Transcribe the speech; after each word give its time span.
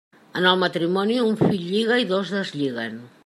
En 0.39 0.45
el 0.51 0.55
matrimoni, 0.61 1.19
un 1.27 1.37
fill 1.43 1.61
lliga 1.67 2.01
i 2.05 2.09
dos 2.15 2.33
deslliguen. 2.39 2.99